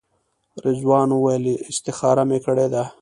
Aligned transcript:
رضوان 0.65 1.09
وویل 1.13 1.45
استخاره 1.69 2.23
مې 2.29 2.39
کړې 2.45 2.67
ده. 2.73 2.83